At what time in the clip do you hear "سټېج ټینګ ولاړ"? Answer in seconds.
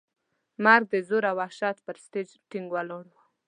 2.03-3.05